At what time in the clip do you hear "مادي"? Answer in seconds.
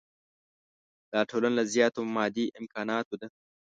2.15-2.45